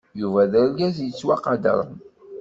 Yuba 0.19 0.41
d 0.51 0.53
argaz 0.61 0.97
yettwaqadren. 1.01 1.91